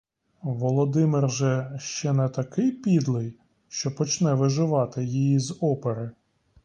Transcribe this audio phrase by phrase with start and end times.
[0.41, 6.11] Володимир же ще не такий підлий, що почне виживати її з опери?